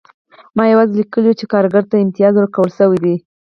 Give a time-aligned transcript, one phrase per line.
[0.55, 3.15] ما یوازې لیکلي وو چې کارګر ته امتیاز ورکړل شوی دی